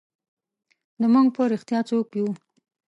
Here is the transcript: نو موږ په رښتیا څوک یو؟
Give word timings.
نو 0.99 1.05
موږ 1.13 1.27
په 1.35 1.41
رښتیا 1.51 1.79
څوک 1.89 2.07
یو؟ 2.19 2.27